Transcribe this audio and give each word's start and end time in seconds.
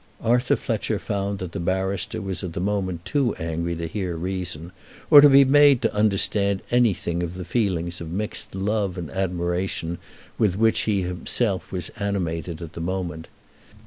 Arthur 0.23 0.55
Fletcher 0.55 0.97
found 0.97 1.37
that 1.37 1.51
the 1.51 1.59
barrister 1.59 2.23
was 2.23 2.43
at 2.43 2.53
the 2.53 2.59
moment 2.59 3.05
too 3.05 3.35
angry 3.35 3.75
to 3.75 3.85
hear 3.85 4.15
reason, 4.17 4.71
or 5.11 5.21
to 5.21 5.29
be 5.29 5.45
made 5.45 5.79
to 5.83 5.93
understand 5.93 6.63
anything 6.71 7.21
of 7.21 7.35
the 7.35 7.45
feelings 7.45 8.01
of 8.01 8.09
mixed 8.11 8.55
love 8.55 8.97
and 8.97 9.11
admiration 9.11 9.99
with 10.39 10.57
which 10.57 10.79
he 10.89 11.03
himself 11.03 11.71
was 11.71 11.89
animated 11.99 12.63
at 12.63 12.73
the 12.73 12.81
moment. 12.81 13.27